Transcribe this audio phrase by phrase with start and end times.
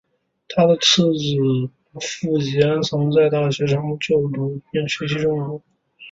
[0.49, 1.69] 他的次子
[1.99, 3.67] 傅吉安曾在成功大学
[3.99, 5.61] 就读并学习中文。